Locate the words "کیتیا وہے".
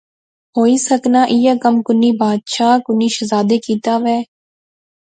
3.65-4.19